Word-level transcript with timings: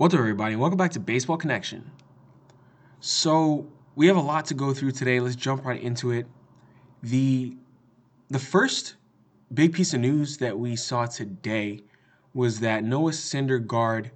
What's 0.00 0.14
up, 0.14 0.20
everybody? 0.20 0.56
Welcome 0.56 0.78
back 0.78 0.92
to 0.92 0.98
Baseball 0.98 1.36
Connection. 1.36 1.90
So 3.00 3.66
we 3.96 4.06
have 4.06 4.16
a 4.16 4.20
lot 4.22 4.46
to 4.46 4.54
go 4.54 4.72
through 4.72 4.92
today. 4.92 5.20
Let's 5.20 5.36
jump 5.36 5.66
right 5.66 5.78
into 5.78 6.10
it. 6.10 6.26
the 7.02 7.54
The 8.30 8.38
first 8.38 8.94
big 9.52 9.74
piece 9.74 9.92
of 9.92 10.00
news 10.00 10.38
that 10.38 10.58
we 10.58 10.74
saw 10.74 11.04
today 11.04 11.82
was 12.32 12.60
that 12.60 12.82
Noah 12.82 13.10
Syndergaard 13.10 14.08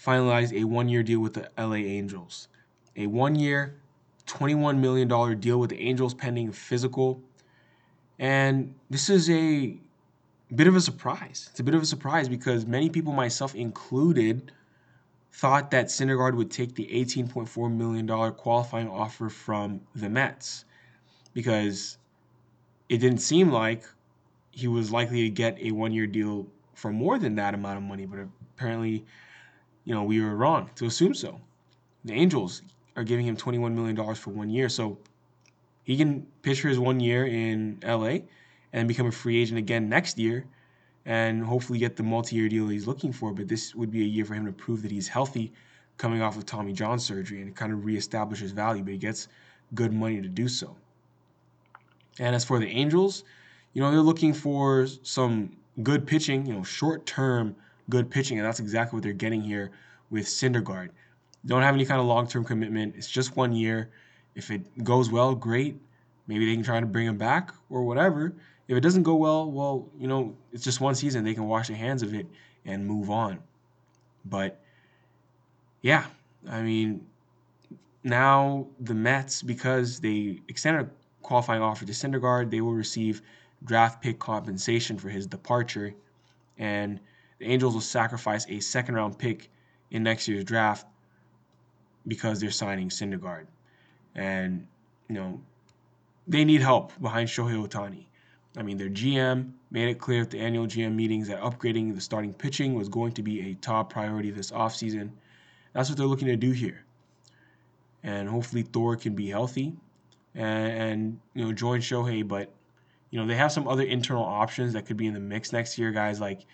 finalized 0.00 0.52
a 0.52 0.62
one-year 0.62 1.02
deal 1.02 1.18
with 1.18 1.34
the 1.34 1.50
LA 1.58 1.82
Angels. 1.82 2.46
A 2.94 3.08
one-year, 3.08 3.74
$21 4.28 4.78
million 4.78 5.40
deal 5.40 5.58
with 5.58 5.70
the 5.70 5.80
Angels 5.80 6.14
pending 6.14 6.52
physical. 6.52 7.20
And 8.20 8.72
this 8.88 9.10
is 9.10 9.28
a 9.30 9.78
bit 10.54 10.68
of 10.68 10.76
a 10.76 10.80
surprise. 10.80 11.48
It's 11.50 11.58
a 11.58 11.64
bit 11.64 11.74
of 11.74 11.82
a 11.82 11.86
surprise 11.86 12.28
because 12.28 12.66
many 12.66 12.88
people, 12.88 13.12
myself 13.12 13.56
included, 13.56 14.52
thought 15.36 15.70
that 15.70 15.86
Syndergaard 15.86 16.34
would 16.34 16.50
take 16.50 16.74
the 16.74 16.86
$18.4 16.86 17.70
million 17.70 18.32
qualifying 18.32 18.88
offer 18.88 19.28
from 19.28 19.82
the 19.94 20.08
Mets 20.08 20.64
because 21.34 21.98
it 22.88 22.98
didn't 22.98 23.18
seem 23.18 23.50
like 23.52 23.84
he 24.50 24.66
was 24.66 24.90
likely 24.90 25.24
to 25.24 25.28
get 25.28 25.58
a 25.60 25.72
one 25.72 25.92
year 25.92 26.06
deal 26.06 26.46
for 26.72 26.90
more 26.90 27.18
than 27.18 27.34
that 27.34 27.52
amount 27.52 27.76
of 27.76 27.82
money, 27.82 28.06
but 28.06 28.20
apparently, 28.54 29.04
you 29.84 29.94
know, 29.94 30.04
we 30.04 30.22
were 30.22 30.34
wrong 30.34 30.70
to 30.74 30.86
assume 30.86 31.12
so. 31.12 31.38
The 32.06 32.14
Angels 32.14 32.62
are 32.96 33.04
giving 33.04 33.26
him 33.26 33.36
$21 33.36 33.74
million 33.74 34.14
for 34.14 34.30
one 34.30 34.48
year, 34.48 34.70
so 34.70 34.96
he 35.84 35.98
can 35.98 36.26
pitch 36.40 36.62
for 36.62 36.68
his 36.68 36.78
one 36.78 36.98
year 36.98 37.26
in 37.26 37.78
LA 37.86 38.20
and 38.72 38.88
become 38.88 39.06
a 39.06 39.12
free 39.12 39.42
agent 39.42 39.58
again 39.58 39.90
next 39.90 40.18
year 40.18 40.46
and 41.06 41.42
hopefully 41.42 41.78
get 41.78 41.96
the 41.96 42.02
multi-year 42.02 42.48
deal 42.48 42.68
he's 42.68 42.86
looking 42.86 43.12
for. 43.12 43.32
But 43.32 43.48
this 43.48 43.74
would 43.74 43.90
be 43.90 44.02
a 44.02 44.06
year 44.06 44.24
for 44.24 44.34
him 44.34 44.44
to 44.44 44.52
prove 44.52 44.82
that 44.82 44.90
he's 44.90 45.08
healthy 45.08 45.52
coming 45.96 46.20
off 46.20 46.36
of 46.36 46.44
Tommy 46.44 46.72
John 46.72 46.98
surgery 46.98 47.40
and 47.40 47.54
kind 47.54 47.72
of 47.72 47.84
reestablish 47.84 48.40
his 48.40 48.52
value, 48.52 48.82
but 48.82 48.92
he 48.92 48.98
gets 48.98 49.28
good 49.74 49.92
money 49.92 50.20
to 50.20 50.28
do 50.28 50.48
so. 50.48 50.76
And 52.18 52.34
as 52.34 52.44
for 52.44 52.58
the 52.58 52.66
Angels, 52.66 53.24
you 53.72 53.80
know, 53.80 53.90
they're 53.90 54.00
looking 54.00 54.34
for 54.34 54.86
some 55.02 55.56
good 55.82 56.06
pitching, 56.06 56.44
you 56.44 56.54
know, 56.54 56.62
short-term 56.62 57.54
good 57.88 58.10
pitching, 58.10 58.38
and 58.38 58.46
that's 58.46 58.60
exactly 58.60 58.96
what 58.96 59.02
they're 59.02 59.12
getting 59.12 59.40
here 59.40 59.70
with 60.10 60.26
Syndergaard. 60.26 60.90
Don't 61.46 61.62
have 61.62 61.74
any 61.74 61.84
kind 61.86 62.00
of 62.00 62.06
long-term 62.06 62.44
commitment. 62.44 62.94
It's 62.96 63.10
just 63.10 63.36
one 63.36 63.52
year. 63.52 63.90
If 64.34 64.50
it 64.50 64.82
goes 64.82 65.10
well, 65.10 65.34
great. 65.34 65.76
Maybe 66.26 66.46
they 66.46 66.54
can 66.54 66.64
try 66.64 66.80
to 66.80 66.86
bring 66.86 67.06
him 67.06 67.16
back 67.16 67.52
or 67.70 67.84
whatever. 67.84 68.34
If 68.68 68.76
it 68.76 68.80
doesn't 68.80 69.04
go 69.04 69.14
well, 69.14 69.50
well, 69.50 69.88
you 69.98 70.08
know, 70.08 70.36
it's 70.52 70.64
just 70.64 70.80
one 70.80 70.94
season. 70.94 71.24
They 71.24 71.34
can 71.34 71.46
wash 71.46 71.68
their 71.68 71.76
hands 71.76 72.02
of 72.02 72.14
it 72.14 72.26
and 72.64 72.84
move 72.86 73.10
on. 73.10 73.38
But 74.24 74.60
yeah, 75.82 76.06
I 76.48 76.62
mean, 76.62 77.06
now 78.02 78.66
the 78.80 78.94
Mets, 78.94 79.42
because 79.42 80.00
they 80.00 80.40
extended 80.48 80.86
a 80.86 80.90
qualifying 81.22 81.62
offer 81.62 81.84
to 81.84 81.92
Syndergaard, 81.92 82.50
they 82.50 82.60
will 82.60 82.74
receive 82.74 83.22
draft 83.64 84.02
pick 84.02 84.18
compensation 84.18 84.98
for 84.98 85.08
his 85.08 85.26
departure. 85.26 85.94
And 86.58 87.00
the 87.38 87.46
Angels 87.46 87.74
will 87.74 87.80
sacrifice 87.80 88.46
a 88.48 88.60
second 88.60 88.96
round 88.96 89.18
pick 89.18 89.50
in 89.90 90.02
next 90.02 90.26
year's 90.26 90.44
draft 90.44 90.86
because 92.06 92.40
they're 92.40 92.50
signing 92.50 92.88
Syndergaard. 92.88 93.46
And, 94.14 94.66
you 95.08 95.14
know, 95.14 95.40
they 96.26 96.44
need 96.44 96.62
help 96.62 96.92
behind 97.00 97.28
Shohei 97.28 97.64
Ohtani. 97.64 98.06
I 98.56 98.62
mean, 98.62 98.78
their 98.78 98.88
GM 98.88 99.52
made 99.70 99.88
it 99.88 99.98
clear 99.98 100.22
at 100.22 100.30
the 100.30 100.40
annual 100.40 100.66
GM 100.66 100.94
meetings 100.94 101.28
that 101.28 101.40
upgrading 101.40 101.94
the 101.94 102.00
starting 102.00 102.32
pitching 102.32 102.74
was 102.74 102.88
going 102.88 103.12
to 103.12 103.22
be 103.22 103.50
a 103.50 103.54
top 103.54 103.90
priority 103.90 104.30
this 104.30 104.50
offseason. 104.50 105.10
That's 105.72 105.90
what 105.90 105.98
they're 105.98 106.06
looking 106.06 106.28
to 106.28 106.36
do 106.36 106.52
here. 106.52 106.84
And 108.02 108.28
hopefully 108.28 108.62
Thor 108.62 108.96
can 108.96 109.14
be 109.14 109.28
healthy 109.28 109.76
and, 110.34 110.72
and 110.72 111.20
you 111.34 111.44
know 111.44 111.52
join 111.52 111.80
Shohei, 111.80 112.26
but 112.26 112.52
you 113.10 113.18
know 113.18 113.26
they 113.26 113.34
have 113.34 113.52
some 113.52 113.66
other 113.66 113.82
internal 113.82 114.24
options 114.24 114.74
that 114.74 114.86
could 114.86 114.96
be 114.96 115.06
in 115.06 115.14
the 115.14 115.20
mix 115.20 115.52
next 115.52 115.76
year. 115.78 115.90
Guys 115.90 116.20
like 116.20 116.46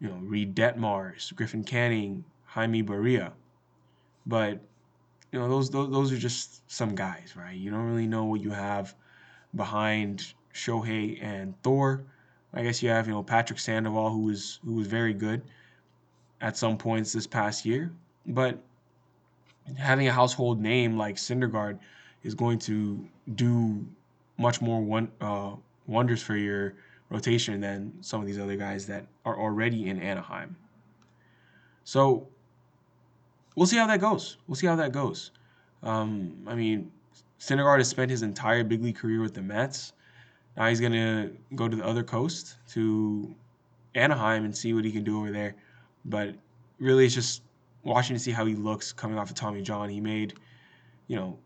you 0.00 0.08
know 0.08 0.16
Reid 0.22 0.54
Detmers, 0.54 1.34
Griffin 1.34 1.64
Canning, 1.64 2.24
Jaime 2.44 2.82
Barria, 2.82 3.32
but 4.26 4.60
you 5.32 5.38
know 5.38 5.48
those, 5.48 5.70
those 5.70 5.90
those 5.90 6.12
are 6.12 6.18
just 6.18 6.70
some 6.70 6.94
guys, 6.94 7.34
right? 7.36 7.56
You 7.56 7.70
don't 7.70 7.90
really 7.90 8.06
know 8.06 8.24
what 8.24 8.40
you 8.40 8.50
have 8.50 8.94
behind 9.54 10.32
Shohei 10.54 11.22
and 11.22 11.54
Thor. 11.62 12.04
I 12.52 12.62
guess 12.62 12.82
you 12.82 12.88
have 12.90 13.06
you 13.06 13.12
know 13.12 13.22
Patrick 13.22 13.58
Sandoval 13.58 14.10
who 14.10 14.22
was 14.22 14.58
who 14.64 14.74
was 14.74 14.86
very 14.86 15.14
good 15.14 15.42
at 16.40 16.56
some 16.56 16.76
points 16.76 17.12
this 17.12 17.26
past 17.26 17.64
year, 17.64 17.92
but 18.26 18.58
having 19.76 20.08
a 20.08 20.12
household 20.12 20.60
name 20.60 20.96
like 20.96 21.16
Syndergaard 21.16 21.78
is 22.22 22.34
going 22.34 22.58
to 22.60 23.06
do 23.34 23.86
much 24.38 24.60
more 24.60 24.80
one, 24.80 25.10
uh, 25.20 25.52
wonders 25.86 26.22
for 26.22 26.36
your 26.36 26.74
rotation 27.10 27.60
than 27.60 27.92
some 28.00 28.20
of 28.20 28.26
these 28.26 28.38
other 28.38 28.56
guys 28.56 28.86
that 28.86 29.06
are 29.24 29.38
already 29.38 29.88
in 29.88 30.00
Anaheim. 30.00 30.56
So 31.84 32.26
we'll 33.54 33.66
see 33.66 33.76
how 33.76 33.86
that 33.86 34.00
goes. 34.00 34.38
We'll 34.46 34.56
see 34.56 34.66
how 34.66 34.76
that 34.76 34.92
goes. 34.92 35.32
Um, 35.82 36.36
I 36.46 36.54
mean, 36.54 36.90
Syndergaard 37.38 37.78
has 37.78 37.88
spent 37.88 38.10
his 38.10 38.22
entire 38.22 38.64
big 38.64 38.82
league 38.82 38.96
career 38.96 39.20
with 39.20 39.34
the 39.34 39.42
Mets. 39.42 39.92
Now 40.56 40.68
he's 40.68 40.80
going 40.80 40.92
to 40.92 41.30
go 41.54 41.68
to 41.68 41.76
the 41.76 41.84
other 41.84 42.02
coast 42.02 42.56
to 42.70 43.34
Anaheim 43.94 44.44
and 44.44 44.56
see 44.56 44.72
what 44.74 44.84
he 44.84 44.92
can 44.92 45.04
do 45.04 45.18
over 45.18 45.30
there. 45.30 45.54
But 46.04 46.34
really, 46.78 47.06
it's 47.06 47.14
just 47.14 47.42
watching 47.82 48.16
to 48.16 48.20
see 48.20 48.30
how 48.30 48.44
he 48.44 48.54
looks 48.54 48.92
coming 48.92 49.18
off 49.18 49.30
of 49.30 49.36
Tommy 49.36 49.62
John. 49.62 49.88
He 49.88 50.00
made, 50.00 50.34
you 51.06 51.16
know, 51.16 51.38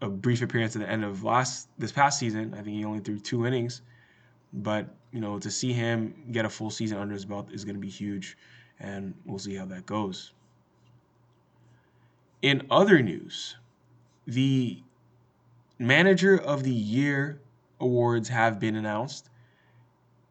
a 0.00 0.08
brief 0.08 0.42
appearance 0.42 0.76
at 0.76 0.82
the 0.82 0.88
end 0.88 1.04
of 1.04 1.24
last 1.24 1.68
this 1.78 1.92
past 1.92 2.18
season. 2.18 2.54
I 2.54 2.62
think 2.62 2.76
he 2.76 2.84
only 2.84 3.00
threw 3.00 3.18
two 3.18 3.46
innings, 3.46 3.82
but 4.52 4.94
you 5.12 5.20
know, 5.20 5.38
to 5.38 5.50
see 5.50 5.72
him 5.72 6.14
get 6.32 6.44
a 6.44 6.48
full 6.48 6.70
season 6.70 6.98
under 6.98 7.14
his 7.14 7.24
belt 7.24 7.48
is 7.52 7.64
going 7.64 7.74
to 7.74 7.80
be 7.80 7.88
huge, 7.88 8.36
and 8.78 9.14
we'll 9.24 9.38
see 9.38 9.54
how 9.54 9.64
that 9.66 9.86
goes. 9.86 10.32
In 12.42 12.66
other 12.70 13.02
news, 13.02 13.56
the 14.26 14.80
Manager 15.78 16.36
of 16.36 16.62
the 16.62 16.72
Year 16.72 17.40
awards 17.80 18.28
have 18.28 18.58
been 18.58 18.76
announced. 18.76 19.30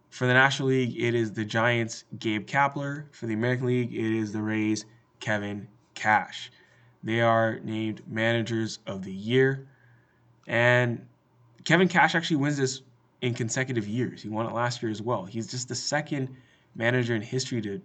For 0.09 0.25
the 0.25 0.33
National 0.33 0.69
League, 0.69 0.99
it 0.99 1.13
is 1.13 1.33
the 1.33 1.45
Giants' 1.45 2.05
Gabe 2.17 2.47
Kapler. 2.47 3.05
For 3.11 3.25
the 3.25 3.33
American 3.33 3.67
League, 3.67 3.93
it 3.93 4.17
is 4.17 4.31
the 4.33 4.41
Rays' 4.41 4.85
Kevin 5.19 5.67
Cash. 5.93 6.51
They 7.03 7.21
are 7.21 7.59
named 7.59 8.01
Managers 8.07 8.79
of 8.87 9.03
the 9.03 9.11
Year. 9.11 9.67
And 10.47 11.05
Kevin 11.65 11.87
Cash 11.87 12.15
actually 12.15 12.37
wins 12.37 12.57
this 12.57 12.81
in 13.21 13.33
consecutive 13.33 13.87
years. 13.87 14.21
He 14.21 14.29
won 14.29 14.45
it 14.45 14.53
last 14.53 14.81
year 14.81 14.91
as 14.91 15.01
well. 15.01 15.25
He's 15.25 15.47
just 15.47 15.67
the 15.67 15.75
second 15.75 16.29
manager 16.75 17.15
in 17.15 17.21
history 17.21 17.61
to 17.61 17.81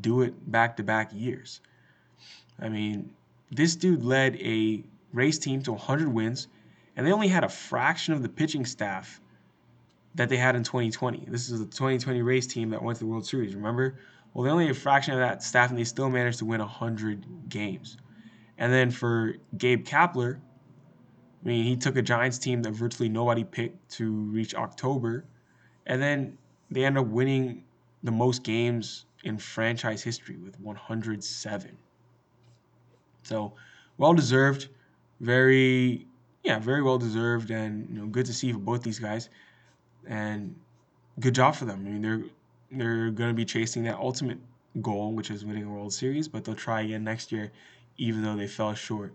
do 0.00 0.22
it 0.22 0.50
back 0.50 0.76
to 0.76 0.82
back 0.82 1.10
years. 1.12 1.60
I 2.60 2.68
mean, 2.68 3.10
this 3.50 3.76
dude 3.76 4.04
led 4.04 4.36
a 4.36 4.84
Rays 5.12 5.38
team 5.38 5.62
to 5.62 5.72
100 5.72 6.08
wins, 6.08 6.48
and 6.96 7.06
they 7.06 7.12
only 7.12 7.28
had 7.28 7.44
a 7.44 7.48
fraction 7.48 8.14
of 8.14 8.22
the 8.22 8.28
pitching 8.28 8.64
staff 8.64 9.20
that 10.14 10.28
they 10.30 10.36
had 10.36 10.56
in 10.56 10.62
2020. 10.62 11.26
This 11.28 11.50
is 11.50 11.60
the 11.60 11.66
2020 11.66 12.22
Rays 12.22 12.46
team 12.46 12.70
that 12.70 12.82
went 12.82 12.98
to 12.98 13.04
the 13.04 13.10
World 13.10 13.26
Series, 13.26 13.54
remember? 13.54 13.98
Well, 14.32 14.44
they 14.44 14.50
only 14.50 14.66
had 14.66 14.76
a 14.76 14.78
fraction 14.78 15.12
of 15.12 15.20
that 15.20 15.42
staff, 15.42 15.70
and 15.70 15.78
they 15.78 15.84
still 15.84 16.08
managed 16.08 16.38
to 16.38 16.46
win 16.46 16.60
100 16.60 17.48
games. 17.48 17.98
And 18.58 18.72
then 18.72 18.90
for 18.90 19.34
Gabe 19.58 19.84
Kapler, 19.86 20.36
I 20.36 21.48
mean, 21.48 21.64
he 21.64 21.76
took 21.76 21.96
a 21.96 22.02
Giants 22.02 22.38
team 22.38 22.62
that 22.62 22.72
virtually 22.72 23.08
nobody 23.08 23.44
picked 23.44 23.90
to 23.92 24.10
reach 24.10 24.54
October, 24.54 25.24
and 25.86 26.02
then 26.02 26.38
they 26.70 26.84
end 26.84 26.98
up 26.98 27.06
winning 27.06 27.64
the 28.02 28.10
most 28.10 28.42
games 28.42 29.04
in 29.24 29.38
franchise 29.38 30.02
history 30.02 30.36
with 30.38 30.58
107. 30.60 31.76
So, 33.22 33.54
well 33.98 34.14
deserved, 34.14 34.68
very 35.20 36.06
yeah, 36.46 36.60
very 36.60 36.80
well 36.80 36.96
deserved, 36.96 37.50
and 37.50 37.88
you 37.90 38.00
know, 38.00 38.06
good 38.06 38.24
to 38.26 38.32
see 38.32 38.52
for 38.52 38.60
both 38.60 38.82
these 38.82 39.00
guys, 39.00 39.28
and 40.06 40.54
good 41.18 41.34
job 41.34 41.56
for 41.56 41.64
them. 41.64 41.84
I 41.84 41.90
mean, 41.90 42.02
they're 42.02 42.22
they're 42.70 43.10
going 43.10 43.30
to 43.30 43.34
be 43.34 43.44
chasing 43.44 43.82
that 43.84 43.96
ultimate 43.96 44.38
goal, 44.80 45.12
which 45.12 45.32
is 45.32 45.44
winning 45.44 45.64
a 45.64 45.68
World 45.68 45.92
Series, 45.92 46.28
but 46.28 46.44
they'll 46.44 46.54
try 46.54 46.82
again 46.82 47.02
next 47.02 47.32
year, 47.32 47.50
even 47.98 48.22
though 48.22 48.36
they 48.36 48.46
fell 48.46 48.74
short 48.74 49.12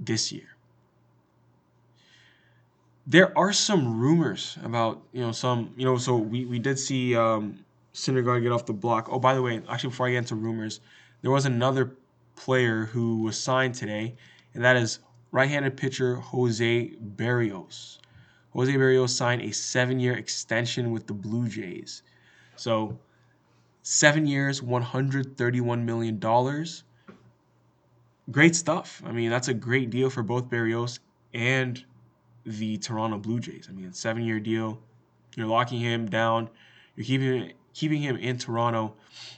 this 0.00 0.32
year. 0.32 0.56
There 3.06 3.36
are 3.38 3.52
some 3.52 4.00
rumors 4.00 4.58
about 4.64 5.02
you 5.12 5.20
know 5.20 5.30
some 5.30 5.72
you 5.76 5.84
know 5.84 5.96
so 5.98 6.16
we, 6.16 6.46
we 6.46 6.58
did 6.58 6.80
see 6.80 7.14
um, 7.14 7.64
Syndergaard 7.94 8.42
get 8.42 8.50
off 8.50 8.66
the 8.66 8.72
block. 8.72 9.08
Oh, 9.08 9.20
by 9.20 9.34
the 9.34 9.42
way, 9.42 9.62
actually 9.68 9.90
before 9.90 10.08
I 10.08 10.10
get 10.10 10.18
into 10.18 10.34
rumors, 10.34 10.80
there 11.22 11.30
was 11.30 11.46
another 11.46 11.92
player 12.34 12.86
who 12.86 13.22
was 13.22 13.38
signed 13.38 13.76
today, 13.76 14.16
and 14.52 14.64
that 14.64 14.74
is 14.74 14.98
right-handed 15.34 15.76
pitcher 15.76 16.14
Jose 16.20 16.92
Berrios. 17.16 17.98
Jose 18.52 18.72
Berrios 18.72 19.10
signed 19.10 19.42
a 19.42 19.50
seven-year 19.50 20.14
extension 20.14 20.92
with 20.92 21.08
the 21.08 21.12
Blue 21.12 21.48
Jays. 21.48 22.04
So 22.54 22.96
seven 23.82 24.26
years, 24.26 24.60
$131 24.60 25.82
million. 25.82 26.20
Great 28.30 28.54
stuff. 28.54 29.02
I 29.04 29.10
mean, 29.10 29.28
that's 29.28 29.48
a 29.48 29.54
great 29.54 29.90
deal 29.90 30.08
for 30.08 30.22
both 30.22 30.48
Berrios 30.48 31.00
and 31.34 31.84
the 32.46 32.78
Toronto 32.78 33.18
Blue 33.18 33.40
Jays. 33.40 33.66
I 33.68 33.72
mean, 33.72 33.92
seven 33.92 34.22
year 34.22 34.38
deal. 34.38 34.78
You're 35.34 35.48
locking 35.48 35.80
him 35.80 36.08
down. 36.08 36.48
You're 36.94 37.06
keeping 37.06 37.52
keeping 37.72 38.00
him 38.00 38.16
in 38.18 38.38
Toronto. 38.38 38.94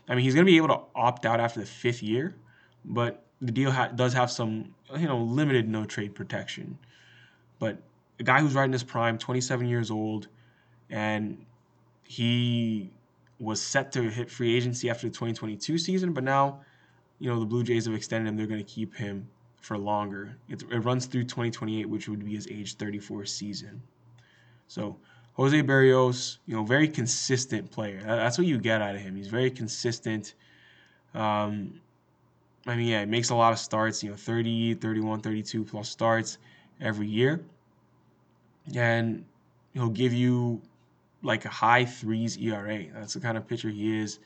I 0.06 0.14
mean, 0.14 0.24
he's 0.24 0.34
going 0.34 0.44
to 0.44 0.50
be 0.52 0.58
able 0.58 0.68
to 0.68 0.80
opt 0.94 1.24
out 1.24 1.40
after 1.40 1.60
the 1.60 1.64
fifth 1.66 2.02
year, 2.02 2.36
but 2.84 3.25
the 3.40 3.52
deal 3.52 3.70
ha- 3.70 3.88
does 3.88 4.12
have 4.14 4.30
some, 4.30 4.74
you 4.96 5.06
know, 5.06 5.18
limited 5.18 5.68
no 5.68 5.84
trade 5.84 6.14
protection. 6.14 6.78
But 7.58 7.78
a 8.18 8.22
guy 8.22 8.40
who's 8.40 8.54
right 8.54 8.64
in 8.64 8.72
his 8.72 8.84
prime, 8.84 9.18
27 9.18 9.66
years 9.66 9.90
old, 9.90 10.28
and 10.90 11.44
he 12.04 12.90
was 13.38 13.60
set 13.60 13.92
to 13.92 14.02
hit 14.02 14.30
free 14.30 14.56
agency 14.56 14.88
after 14.88 15.06
the 15.06 15.12
2022 15.12 15.78
season, 15.78 16.12
but 16.12 16.24
now, 16.24 16.60
you 17.18 17.28
know, 17.28 17.38
the 17.38 17.46
Blue 17.46 17.62
Jays 17.62 17.86
have 17.86 17.94
extended 17.94 18.28
him. 18.28 18.36
They're 18.36 18.46
going 18.46 18.64
to 18.64 18.72
keep 18.72 18.94
him 18.94 19.28
for 19.60 19.76
longer. 19.76 20.36
It, 20.48 20.62
it 20.70 20.78
runs 20.78 21.06
through 21.06 21.24
2028, 21.24 21.88
which 21.88 22.08
would 22.08 22.24
be 22.24 22.34
his 22.34 22.48
age 22.48 22.76
34 22.76 23.26
season. 23.26 23.82
So 24.68 24.96
Jose 25.34 25.62
Berrios, 25.62 26.38
you 26.46 26.56
know, 26.56 26.64
very 26.64 26.88
consistent 26.88 27.70
player. 27.70 28.02
That's 28.04 28.38
what 28.38 28.46
you 28.46 28.58
get 28.58 28.80
out 28.80 28.94
of 28.94 29.00
him. 29.00 29.16
He's 29.16 29.28
very 29.28 29.50
consistent. 29.50 30.34
Um, 31.14 31.80
I 32.66 32.76
mean, 32.76 32.88
yeah, 32.88 33.00
he 33.00 33.06
makes 33.06 33.30
a 33.30 33.34
lot 33.34 33.52
of 33.52 33.58
starts, 33.58 34.02
you 34.02 34.10
know, 34.10 34.16
30, 34.16 34.74
31, 34.74 35.20
32 35.20 35.64
plus 35.64 35.88
starts 35.88 36.38
every 36.80 37.06
year. 37.06 37.44
And 38.74 39.24
he'll 39.72 39.88
give 39.88 40.12
you 40.12 40.60
like 41.22 41.44
a 41.44 41.48
high 41.48 41.84
threes 41.84 42.36
ERA. 42.38 42.86
That's 42.92 43.14
the 43.14 43.20
kind 43.20 43.36
of 43.36 43.46
pitcher 43.46 43.68
he 43.68 43.98
is. 43.98 44.18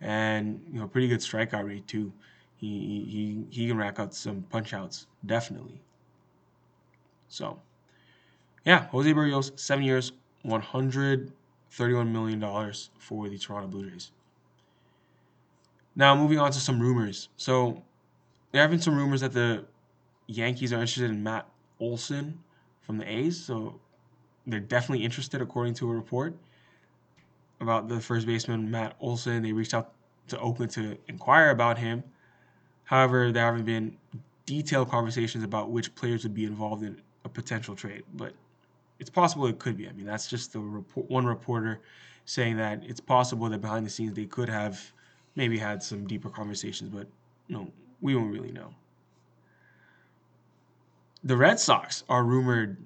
And, 0.00 0.60
you 0.72 0.80
know, 0.80 0.88
pretty 0.88 1.08
good 1.08 1.20
strikeout 1.20 1.66
rate 1.66 1.86
too. 1.86 2.12
He, 2.56 3.04
he, 3.08 3.44
he 3.50 3.68
can 3.68 3.76
rack 3.76 3.98
out 3.98 4.14
some 4.14 4.42
punch 4.50 4.72
outs, 4.72 5.06
definitely. 5.26 5.80
So, 7.28 7.60
yeah, 8.64 8.86
Jose 8.88 9.12
Berrios, 9.12 9.58
seven 9.58 9.84
years, 9.84 10.12
$131 10.46 11.32
million 12.08 12.72
for 12.98 13.28
the 13.28 13.38
Toronto 13.38 13.68
Blue 13.68 13.90
Jays. 13.90 14.12
Now, 15.96 16.14
moving 16.16 16.38
on 16.38 16.50
to 16.50 16.58
some 16.58 16.80
rumors. 16.80 17.28
So, 17.36 17.82
there 18.52 18.62
have 18.62 18.70
been 18.70 18.80
some 18.80 18.96
rumors 18.96 19.20
that 19.20 19.32
the 19.32 19.64
Yankees 20.26 20.72
are 20.72 20.76
interested 20.76 21.10
in 21.10 21.22
Matt 21.22 21.46
Olson 21.80 22.38
from 22.80 22.98
the 22.98 23.10
A's. 23.10 23.42
So, 23.42 23.80
they're 24.46 24.60
definitely 24.60 25.04
interested, 25.04 25.40
according 25.40 25.74
to 25.74 25.90
a 25.90 25.94
report 25.94 26.34
about 27.60 27.88
the 27.88 28.00
first 28.00 28.26
baseman, 28.26 28.70
Matt 28.70 28.96
Olson. 29.00 29.42
They 29.42 29.52
reached 29.52 29.74
out 29.74 29.92
to 30.28 30.38
Oakland 30.38 30.72
to 30.72 30.96
inquire 31.08 31.50
about 31.50 31.78
him. 31.78 32.02
However, 32.84 33.32
there 33.32 33.44
haven't 33.44 33.64
been 33.64 33.96
detailed 34.46 34.90
conversations 34.90 35.44
about 35.44 35.70
which 35.70 35.94
players 35.94 36.22
would 36.24 36.34
be 36.34 36.44
involved 36.44 36.82
in 36.82 37.00
a 37.24 37.28
potential 37.28 37.74
trade. 37.74 38.02
But 38.14 38.34
it's 38.98 39.10
possible 39.10 39.46
it 39.46 39.58
could 39.58 39.76
be. 39.76 39.88
I 39.88 39.92
mean, 39.92 40.06
that's 40.06 40.28
just 40.28 40.52
the 40.52 40.60
report, 40.60 41.08
one 41.10 41.24
reporter 41.24 41.80
saying 42.26 42.56
that 42.56 42.82
it's 42.84 43.00
possible 43.00 43.48
that 43.48 43.60
behind 43.60 43.86
the 43.86 43.90
scenes 43.90 44.14
they 44.14 44.26
could 44.26 44.48
have 44.48 44.92
maybe 45.36 45.58
had 45.58 45.82
some 45.82 46.06
deeper 46.06 46.28
conversations, 46.28 46.90
but 46.90 47.06
no, 47.48 47.70
we 48.00 48.14
won't 48.14 48.32
really 48.32 48.52
know. 48.52 48.74
The 51.22 51.36
Red 51.36 51.58
Sox 51.58 52.04
are 52.08 52.22
rumored 52.22 52.76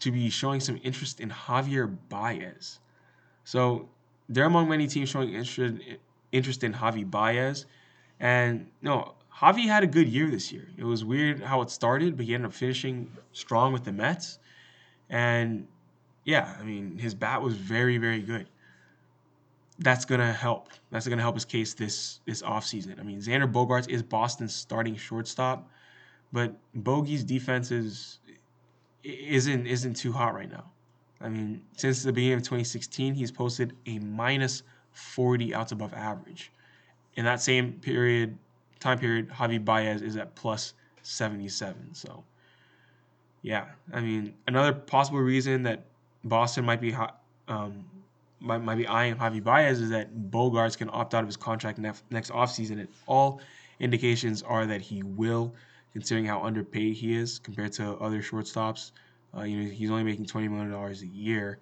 to 0.00 0.12
be 0.12 0.30
showing 0.30 0.60
some 0.60 0.78
interest 0.82 1.20
in 1.20 1.30
Javier 1.30 1.96
Baez. 2.08 2.78
So 3.44 3.88
they're 4.28 4.46
among 4.46 4.68
many 4.68 4.86
teams 4.86 5.08
showing 5.08 5.32
interest 5.34 5.82
interest 6.32 6.64
in 6.64 6.72
Javi 6.72 7.08
Baez. 7.08 7.66
And 8.20 8.68
no, 8.82 9.14
Javi 9.34 9.66
had 9.66 9.82
a 9.82 9.86
good 9.86 10.08
year 10.08 10.30
this 10.30 10.52
year. 10.52 10.68
It 10.76 10.84
was 10.84 11.04
weird 11.04 11.42
how 11.42 11.62
it 11.62 11.70
started, 11.70 12.16
but 12.16 12.26
he 12.26 12.34
ended 12.34 12.48
up 12.50 12.54
finishing 12.54 13.10
strong 13.32 13.72
with 13.72 13.84
the 13.84 13.92
Mets. 13.92 14.38
And 15.10 15.66
yeah, 16.24 16.56
I 16.58 16.64
mean, 16.64 16.98
his 16.98 17.14
bat 17.14 17.42
was 17.42 17.54
very, 17.54 17.98
very 17.98 18.20
good 18.20 18.48
that's 19.78 20.04
gonna 20.04 20.32
help. 20.32 20.68
That's 20.90 21.08
gonna 21.08 21.22
help 21.22 21.34
his 21.34 21.44
case 21.44 21.74
this 21.74 22.20
this 22.26 22.42
offseason. 22.42 22.98
I 23.00 23.02
mean, 23.02 23.20
Xander 23.20 23.50
Bogaerts 23.50 23.88
is 23.88 24.02
Boston's 24.02 24.54
starting 24.54 24.96
shortstop, 24.96 25.68
but 26.32 26.54
Bogey's 26.74 27.24
defense 27.24 27.70
is 27.70 28.18
isn't 29.02 29.66
isn't 29.66 29.94
too 29.94 30.12
hot 30.12 30.34
right 30.34 30.50
now. 30.50 30.64
I 31.20 31.28
mean, 31.28 31.62
since 31.76 32.02
the 32.02 32.12
beginning 32.12 32.38
of 32.38 32.42
2016, 32.42 33.14
he's 33.14 33.32
posted 33.32 33.74
a 33.86 33.98
minus 33.98 34.62
40 34.92 35.54
outs 35.54 35.72
above 35.72 35.94
average. 35.94 36.52
In 37.16 37.24
that 37.24 37.40
same 37.40 37.72
period, 37.74 38.36
time 38.80 38.98
period, 38.98 39.30
Javi 39.30 39.64
Baez 39.64 40.02
is 40.02 40.16
at 40.16 40.34
plus 40.34 40.74
77. 41.02 41.94
So, 41.94 42.24
yeah, 43.42 43.66
I 43.92 44.00
mean, 44.00 44.34
another 44.46 44.72
possible 44.72 45.20
reason 45.20 45.62
that 45.62 45.84
Boston 46.24 46.64
might 46.64 46.80
be 46.80 46.90
hot, 46.90 47.20
um, 47.48 47.84
might, 48.40 48.58
might 48.58 48.76
be 48.76 48.86
eyeing 48.86 49.16
Javi 49.16 49.42
Baez 49.42 49.80
is 49.80 49.90
that 49.90 50.14
Bogaerts 50.30 50.76
can 50.76 50.90
opt 50.92 51.14
out 51.14 51.22
of 51.22 51.26
his 51.26 51.36
contract 51.36 51.78
next, 51.78 52.04
next 52.10 52.30
offseason. 52.30 52.80
And 52.80 52.88
all 53.06 53.40
indications 53.80 54.42
are 54.42 54.66
that 54.66 54.80
he 54.80 55.02
will, 55.02 55.54
considering 55.92 56.26
how 56.26 56.42
underpaid 56.42 56.94
he 56.94 57.16
is 57.16 57.38
compared 57.38 57.72
to 57.74 57.94
other 57.94 58.22
shortstops. 58.22 58.92
Uh, 59.36 59.42
you 59.42 59.62
know, 59.62 59.70
he's 59.70 59.90
only 59.90 60.04
making 60.04 60.26
$20 60.26 60.50
million 60.50 60.72
a 60.72 61.16
year. 61.16 61.58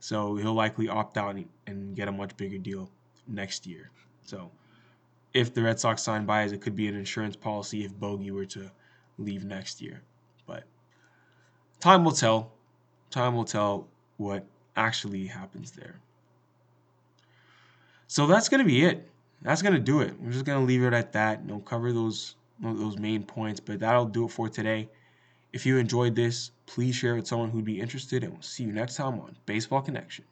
So 0.00 0.36
he'll 0.36 0.54
likely 0.54 0.88
opt 0.88 1.16
out 1.16 1.36
and 1.66 1.96
get 1.96 2.08
a 2.08 2.12
much 2.12 2.36
bigger 2.36 2.58
deal 2.58 2.90
next 3.26 3.66
year. 3.66 3.90
So 4.24 4.50
if 5.32 5.52
the 5.52 5.62
Red 5.62 5.80
Sox 5.80 6.02
sign 6.02 6.26
Baez, 6.26 6.52
it 6.52 6.60
could 6.60 6.76
be 6.76 6.88
an 6.88 6.94
insurance 6.94 7.36
policy 7.36 7.84
if 7.84 7.98
Bogey 7.98 8.30
were 8.30 8.46
to 8.46 8.70
leave 9.18 9.44
next 9.44 9.80
year. 9.80 10.02
But 10.46 10.64
time 11.80 12.04
will 12.04 12.12
tell. 12.12 12.52
Time 13.10 13.34
will 13.34 13.44
tell 13.44 13.88
what 14.16 14.44
actually 14.76 15.26
happens 15.26 15.72
there. 15.72 16.00
So 18.08 18.26
that's 18.26 18.48
gonna 18.48 18.64
be 18.64 18.84
it. 18.84 19.10
That's 19.42 19.62
gonna 19.62 19.78
do 19.80 20.00
it. 20.00 20.20
We're 20.20 20.32
just 20.32 20.44
gonna 20.44 20.64
leave 20.64 20.82
it 20.82 20.92
at 20.92 21.12
that. 21.14 21.42
You 21.42 21.48
know, 21.48 21.60
cover 21.60 21.92
those 21.92 22.36
those 22.60 22.98
main 22.98 23.22
points, 23.24 23.60
but 23.60 23.80
that'll 23.80 24.06
do 24.06 24.26
it 24.26 24.32
for 24.32 24.48
today. 24.48 24.90
If 25.52 25.64
you 25.66 25.78
enjoyed 25.78 26.14
this, 26.14 26.50
please 26.66 26.94
share 26.94 27.14
with 27.14 27.26
someone 27.26 27.50
who'd 27.50 27.64
be 27.64 27.80
interested, 27.80 28.22
and 28.22 28.34
we'll 28.34 28.42
see 28.42 28.64
you 28.64 28.72
next 28.72 28.96
time 28.96 29.18
on 29.20 29.36
Baseball 29.46 29.82
Connection. 29.82 30.26